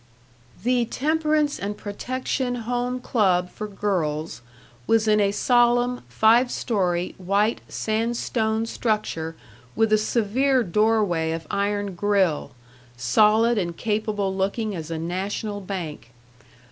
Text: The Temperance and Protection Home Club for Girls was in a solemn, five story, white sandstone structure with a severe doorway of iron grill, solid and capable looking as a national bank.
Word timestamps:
The 0.63 0.85
Temperance 0.85 1.59
and 1.59 1.77
Protection 1.77 2.55
Home 2.55 2.99
Club 2.99 3.51
for 3.51 3.67
Girls 3.67 4.41
was 4.87 5.07
in 5.07 5.19
a 5.19 5.31
solemn, 5.31 6.01
five 6.09 6.49
story, 6.49 7.13
white 7.19 7.61
sandstone 7.67 8.65
structure 8.65 9.35
with 9.75 9.93
a 9.93 9.99
severe 9.99 10.63
doorway 10.63 11.33
of 11.33 11.45
iron 11.51 11.93
grill, 11.93 12.53
solid 12.97 13.59
and 13.59 13.77
capable 13.77 14.35
looking 14.35 14.73
as 14.75 14.89
a 14.89 14.97
national 14.97 15.61
bank. 15.61 16.09